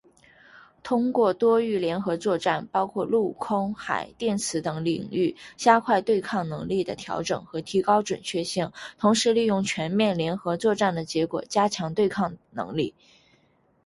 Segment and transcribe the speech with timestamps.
[0.81, 12.95] 通过多域联合作战，包括陆、空、海、电磁等领域，加快对抗能力的调整和提高准确性，同时利用全面联合作战的结果，加强对抗能力。